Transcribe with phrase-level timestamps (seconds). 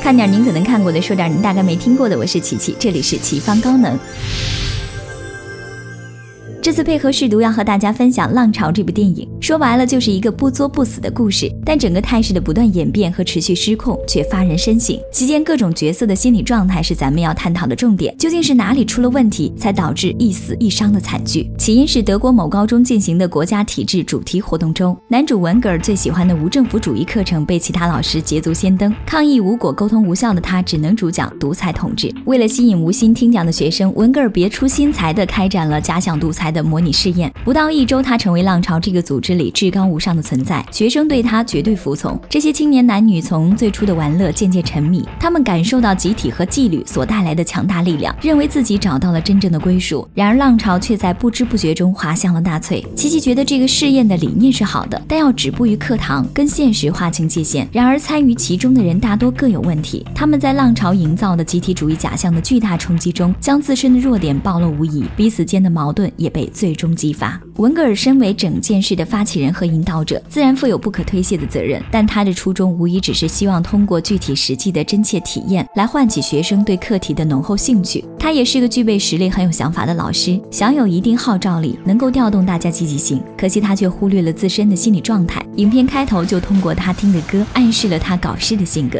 [0.00, 2.18] 看点您可能看过的，说点您大概没听过的。
[2.18, 3.98] 我是琪琪，这里是奇方高能。
[6.62, 14.94] 这次配合试读要和大家分享《浪潮》这部电影，说白了就是一个不作不死的故事，但整个态势的不断演变和持续失控却发人深省。
[15.10, 21.50] 期间各种角色的心理状态是咱们要探讨的重点，究竟是哪里出了问题，才导致一死一伤的惨剧？
[21.56, 32.14] 起因是德国某高中进行的国家体制主题活动中，男主文格尔最喜欢的无政府主义课程被其他老师捷足先登，抗议无果、沟通无效的他只能主讲独裁统治。
[32.26, 36.49] 为了吸引无心听讲的学生，文格尔别出心裁地开展了假想独裁。
[36.50, 42.18] 的模拟试验不到一周，他成为浪潮这个组织里至高无上的存在，学生对他绝对服从。
[42.28, 50.08] 这些青年男女从最初的玩乐渐渐沉迷，他们感受到集体和纪律所带来的强大力量，认为自己找到了真正的归属。
[50.14, 52.84] 然而，浪潮却在不知不觉中滑向了纳粹。
[52.94, 57.68] 琪琪觉得这个试验的理念是好的，但要止步于课堂，跟现实划清界限。
[57.72, 66.39] 然而，参与其中的人大多各有问题，他们在浪潮营造的集体主义假象的巨大冲击中，将自身的弱点暴露无遗，彼此间的矛盾也被。
[66.46, 67.40] 最终激发。
[67.56, 71.82] 文格尔身为整件事的发起人和引导者，自然负有不可推卸的责任。
[71.90, 78.04] 但他的初衷无疑只是希望通过具体实际的真切体验，来唤起学生对课题的浓厚兴趣。
[78.18, 83.22] 他也是个具备实力、很有想法的老师，享有一定号召力，能够调动大家积极性。
[83.36, 85.44] 可惜他却忽略了自身的心理状态。
[85.56, 88.98] 影片开头就通过他听的歌，暗示了他搞事的性格。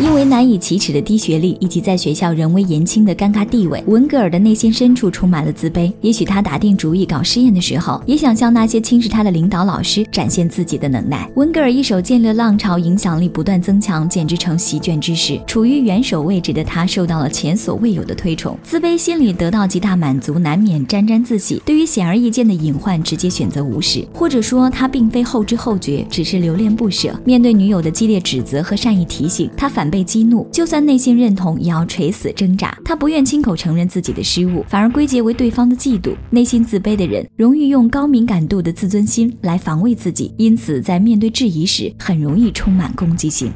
[0.00, 5.92] 因为难以启齿的低学历，以及在学校人微言轻的尴尬地位，文格尔的内心深处充满了自卑。
[6.00, 11.28] 也许他打定主意搞试验的时候，也想向那些轻视他的领导老师展现自己的能耐。
[11.34, 15.36] 文格尔一手建立浪潮，影响力不断增强，简直成席卷之势。
[15.48, 21.60] 处于元首位置的他，受到了前所未有的推崇，自卑心理得到极大满足，难免沾沾自喜。
[21.66, 27.12] 对于显而易见的隐患，直接选择无视，或者说他并非后知后觉，只是留恋不舍。
[27.24, 29.87] 面对女友的激烈指责和善意提醒，他反。
[29.90, 32.76] 被激怒，就算内心认同，也要垂死挣扎。
[32.84, 36.14] 他不愿亲口承认自己的失误，反而归结为对方的嫉妒。
[36.30, 43.52] 内心自卑的人，容易用高敏感度的自尊心来防卫自己，因此在面对质疑时，很容易充满攻击性。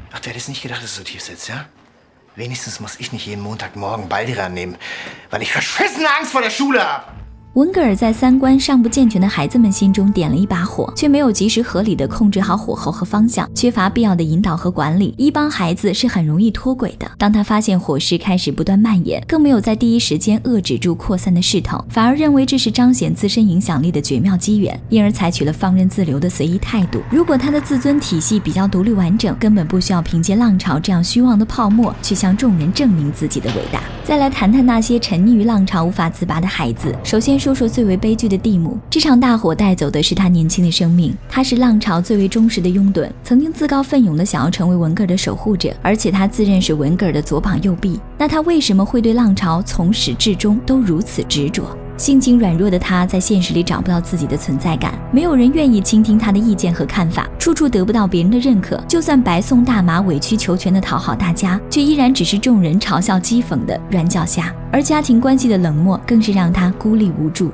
[7.54, 15.14] 文格尔在三观尚不健全的孩子们心中点了一把火，却没有及时合理的控制好火候和方向，缺乏必要的引导和管理。
[15.18, 17.06] 一帮孩子是很容易脱轨的。
[17.18, 27.02] 当他发现火势开始不断蔓延，更没有在第一时间遏制住扩散的势头，反而认为这是彰显自身影响力的绝妙机缘，因而采取了放任自流的随意态度。
[27.10, 33.82] 如果他的自尊体系比较独立完整，根本不需要凭借浪潮这样虚妄的泡沫去向众人证明自己的伟大。
[34.02, 37.41] 再来谈谈那些沉溺于浪潮无法自拔的孩子，首先。
[37.42, 41.12] 说说最为悲剧的蒂姆，这场大火带走的是他年轻的生命。
[41.28, 47.98] 他是浪潮最为忠实的拥趸，曾经自告奋勇的想要成为文格尔的守护者，而且他自认是文格尔的左膀右臂。
[48.16, 51.64] 那他为什么会对浪潮从始至终都如此执着？
[51.96, 58.76] 性情软弱的他，在现实里找不到自己的存在感，没有人愿意倾听他的意见和看法，处处得不到别人的认可。
[58.88, 64.52] 就算白送大麻，委曲求全的讨好大家，却依然只是众人嘲笑讥讽的软脚虾。
[64.72, 67.52] 而家庭关系的冷漠，更是让他孤立无助。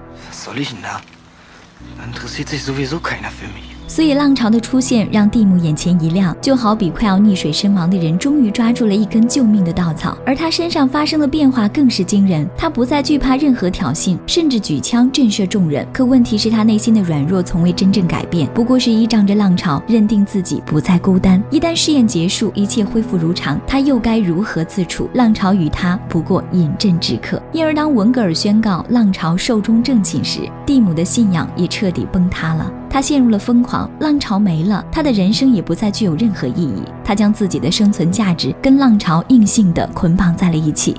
[3.89, 10.17] 所以浪潮的出现让蒂姆眼前一亮，就好比快要溺水身亡的人终于抓住了一根救命的稻草。
[10.25, 15.87] 而他身上发生的变化更是惊人，他不再惧怕任何挑衅，甚至举枪震慑众人。
[15.93, 21.43] 可问题是，他内心的软弱从未真正改变，不过是依仗着浪潮，认定自己不再孤单。
[21.51, 25.09] 一旦试验结束，一切恢复如常，他又该如何自处？
[25.15, 27.43] 浪潮与他不过饮鸩止渴。
[27.53, 32.71] 因而，当文格尔宣告浪潮寿终正寝时，蒂姆的信仰也彻底崩塌了。
[32.91, 36.83] 他陷入了疯狂，浪潮没了，他的人生也不再具有任何意义。
[37.05, 40.97] 他将自己的生存价值跟浪潮硬性的捆绑在了一起。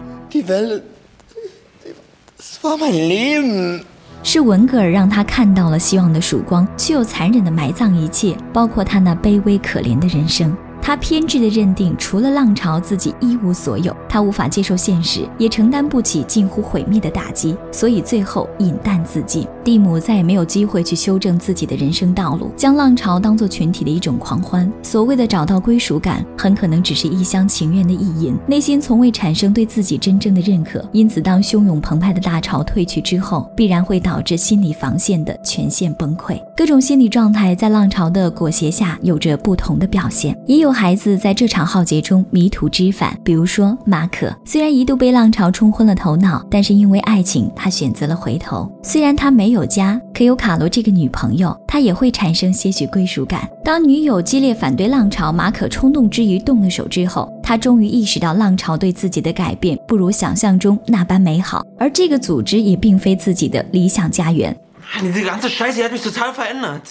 [4.22, 10.56] 是文格尔让他看到了希望的曙光，却又残忍的埋葬一切，包括他那卑微可怜的人生。
[10.82, 13.96] 他偏执地认定，除了浪潮，自己一无所有。
[14.08, 19.48] 他无法接受现实，也承担不起近乎毁灭的打击，所以最后饮弹自尽。
[19.64, 24.72] 蒂姆再也没有机会去修正自己的人生道路，将浪潮当作群体的一种狂欢。
[24.82, 30.84] 所谓的找到归属感，很可能只是一厢情愿的意淫，内心从未产生对自己真正的认可。
[30.92, 36.42] 因此，当汹涌澎湃的大潮退去之后，必然会导致心理防线的全线崩溃。
[36.56, 40.69] 各种心理状态在浪潮的裹挟下有着不同的表现，也有。
[40.70, 48.72] 有孩子在这场浩劫中迷途知返，比如说马可，虽然一度被浪潮冲昏了头脑，但是因为爱情，他选择了回头。
[48.84, 53.50] 虽然他没有家，可有卡罗这个女朋友，他也会产生些许归属感。
[53.66, 64.56] 当女友激烈反对浪潮，马可冲动之余动了手之后，他终于意识到浪潮对自己的改变不如想象中那般美好，而这个组织也并非自己的理想家园。
[65.02, 66.82] Diese ganze Scheiße hat mich total verändert.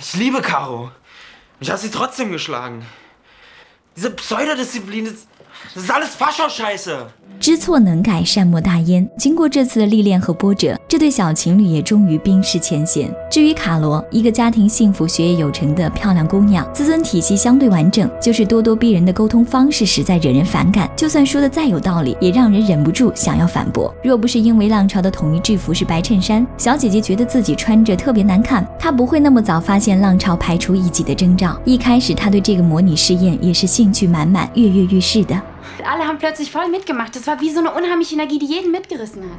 [0.00, 0.90] Ich liebe Caro.
[1.60, 2.84] Ich habe sie trotzdem geschlagen.
[3.96, 5.26] Diese Pseudodisziplin, das,
[5.74, 7.06] das ist alles Fascho-Scheiße.
[7.40, 9.08] 知错能改，善莫大焉。
[9.18, 13.08] 经过这次的历练和波折，这对小情侣也终于冰释前嫌。
[13.30, 20.90] 至于卡罗，一个家庭幸福、学业有成的漂亮姑娘，自尊体系相对完整，就是咄咄逼人的沟通方式实在惹人反感。
[20.96, 23.94] 就算说的再有道理，也让人忍不住想要反驳。
[24.02, 31.56] 若不是因为浪潮的统一制服是白衬衫，小姐姐觉得自己穿着特别难看，她不会那么早发现浪潮排除异己的征兆。
[31.64, 35.40] 一开始，她对这个模拟试验也是兴趣满满、跃跃欲试的。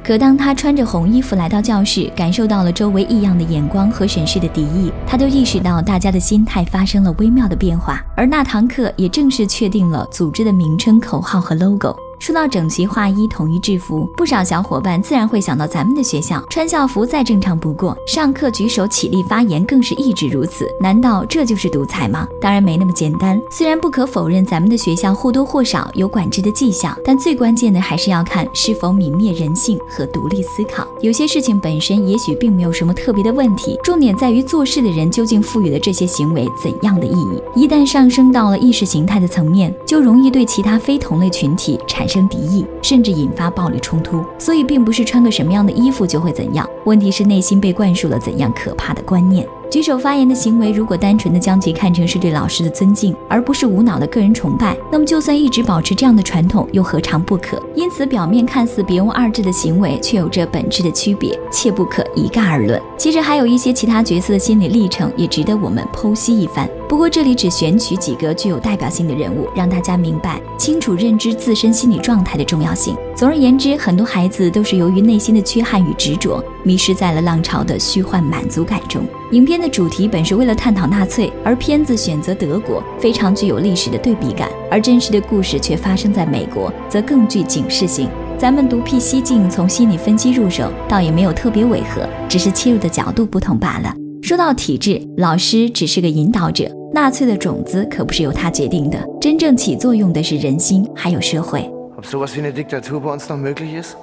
[0.02, 8.04] 可当他穿着红衣服来到教室，感受到了周围异样的眼光和审视的敌意，他就意识到大家的心态发生了微妙的变化。
[8.16, 11.96] 而那堂课也正式确定了组织的名称、口号和 logo。
[12.20, 20.68] 说到整齐划一、统一制服，不少小伙伴自然会想到咱们的学校，穿校服再正常不过，上课举手起立发言更是一直如此。
[20.78, 22.28] 难道这就是独裁吗？
[22.38, 23.40] 当然没那么简单。
[23.50, 30.86] 虽然不可否认咱们的学校或多或少有管制的迹象，但最关键的还是要看是否泯灭人性和独立思考。
[31.00, 37.42] 有些事情本身也许并没有什么特别的问题，重点在于做事的人究竟赋予了这些行为怎样的意义。
[37.56, 42.06] 一旦上升到了意识形态的层面，就容易对其他非同类群体产。
[42.10, 44.24] 生敌意，甚至引发暴力冲突。
[44.38, 49.46] 所以，并不是穿个什么样的衣服就会怎样，问题是内心被灌输了怎样可怕的观念。
[49.70, 57.62] 举手发言的行为，如果单纯的将其看成是对老师的尊敬，而不是无脑的个人崇拜，那么就算一直保持这样的传统，又何尝不可？
[57.76, 62.82] 因此，表面看似别无二致的行为，却有着本质的区别，切不可一概而论。
[62.98, 66.68] 其实，还有一些其他角色的心理历程，也值得我们剖析一番。
[66.90, 72.96] 不过，这里只选取几个具有代表性的人物，让大家明白清楚认知自身心理状态的重要性。
[73.14, 79.04] 总而言之，很多孩子都是由于内心的缺憾与执着，迷失在了浪潮的虚幻满足感中。
[79.30, 88.08] 影片的主题本是为了探讨纳粹，而片子选择德国，非常具有历史的对比感；而真实的故事却发生在美国，则更具警示性。
[88.36, 93.94] 咱们独辟蹊径，从心理分析入手，倒也没有特别违和，只是切入的角度不同罢了。
[94.30, 101.68] 说到体制，老师只是个引导者，纳粹的种子可不是由他决定的，真正起作用的是人心，还有社会。
[101.96, 103.96] Ob sowas wie eine Diktatur bei uns noch möglich ist?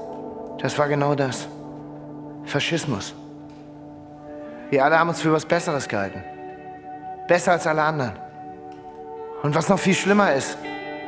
[0.61, 1.47] Das war genau das.
[2.45, 3.13] Faschismus.
[4.69, 6.19] Wir alle haben uns für was Besseres gehalten.
[7.29, 8.11] Besser als alle anderen.
[9.43, 10.57] Und was noch viel schlimmer ist,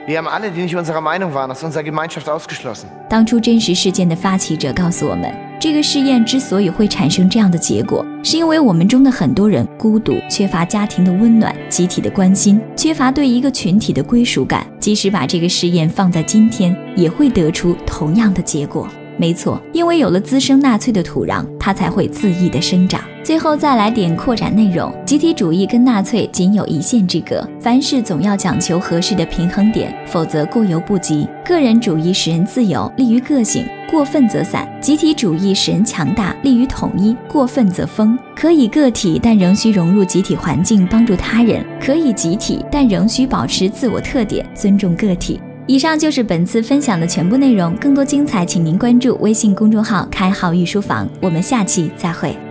[0.08, 2.88] wir haben alle, die nicht unserer Meinung waren, aus unserer Gemeinschaft ausgeschlossen.
[3.10, 14.66] 当初真实事件的发起者告诉我们，这个试验之所以会产生这样的结果，是因为我们中的很多人孤独，缺乏家庭的温暖、集体的关心，缺乏对一个群体的归属感。
[14.80, 18.88] 即使把这个试验放在今天，也会得出同样的结果。
[19.18, 23.04] 没错，因为有了滋生纳粹的土壤，它才会恣意的生长。
[23.22, 31.28] 最后再来点扩展内容：集体主义跟纳粹仅有一线之隔，凡事总要讲求合适的平衡点，否则过犹不及。
[31.46, 34.68] 个人主义使人自由，利于个性；过分则散。
[34.82, 38.18] 集体主义使人强大，利于统一；过分则疯。
[38.36, 45.40] 可以个体，但仍需融入集体环境，帮助他人；可以集体，但仍需保持自我特点，尊重个体。
[45.68, 51.08] 以上就是本次分享的全部内容，更多精彩，请您关注微信公众号“开号御书房”。
[51.22, 52.49] 我们下期再会。